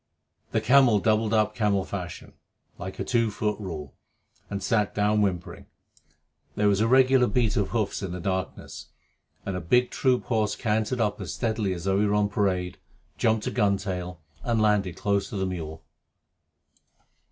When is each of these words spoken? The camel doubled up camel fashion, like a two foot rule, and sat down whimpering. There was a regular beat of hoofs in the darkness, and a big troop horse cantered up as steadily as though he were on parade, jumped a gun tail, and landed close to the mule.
The 0.51 0.61
camel 0.61 0.97
doubled 0.97 1.31
up 1.31 1.53
camel 1.53 1.85
fashion, 1.85 2.33
like 2.79 2.97
a 2.97 3.03
two 3.03 3.29
foot 3.29 3.59
rule, 3.59 3.93
and 4.49 4.63
sat 4.63 4.95
down 4.95 5.21
whimpering. 5.21 5.67
There 6.55 6.67
was 6.67 6.81
a 6.81 6.87
regular 6.87 7.27
beat 7.27 7.55
of 7.55 7.69
hoofs 7.69 8.01
in 8.01 8.11
the 8.11 8.19
darkness, 8.19 8.87
and 9.45 9.55
a 9.55 9.61
big 9.61 9.91
troop 9.91 10.23
horse 10.23 10.55
cantered 10.55 11.01
up 11.01 11.21
as 11.21 11.35
steadily 11.35 11.71
as 11.73 11.83
though 11.83 11.99
he 11.99 12.07
were 12.07 12.15
on 12.15 12.29
parade, 12.29 12.79
jumped 13.19 13.45
a 13.45 13.51
gun 13.51 13.77
tail, 13.77 14.19
and 14.41 14.59
landed 14.59 14.97
close 14.97 15.29
to 15.29 15.35
the 15.37 15.45
mule. 15.45 15.83